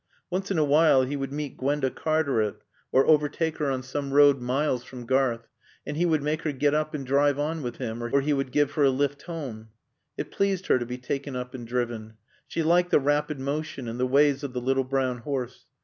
Once 0.31 0.49
in 0.49 0.57
a 0.57 0.63
while 0.63 1.03
he 1.03 1.15
would 1.15 1.31
meet 1.31 1.55
Gwenda 1.55 1.91
Cartaret 1.91 2.55
or 2.91 3.05
overtake 3.05 3.59
her 3.59 3.69
on 3.69 3.83
some 3.83 4.11
road 4.11 4.41
miles 4.41 4.83
from 4.83 5.05
Garth, 5.05 5.47
and 5.85 5.95
he 5.95 6.07
would 6.07 6.23
make 6.23 6.41
her 6.41 6.51
get 6.51 6.73
up 6.73 6.95
and 6.95 7.05
drive 7.05 7.37
on 7.37 7.61
with 7.61 7.75
him, 7.75 8.01
or 8.03 8.19
he 8.21 8.33
would 8.33 8.51
give 8.51 8.71
her 8.71 8.83
a 8.85 8.89
lift 8.89 9.21
home. 9.21 9.67
It 10.17 10.31
pleased 10.31 10.65
her 10.65 10.79
to 10.79 10.87
be 10.87 10.97
taken 10.97 11.35
up 11.35 11.53
and 11.53 11.67
driven. 11.67 12.15
She 12.47 12.63
liked 12.63 12.89
the 12.89 12.99
rapid 12.99 13.39
motion 13.39 13.87
and 13.87 13.99
the 13.99 14.07
ways 14.07 14.43
of 14.43 14.53
the 14.53 14.59
little 14.61 14.85
brown 14.85 15.19
horse. 15.19 15.67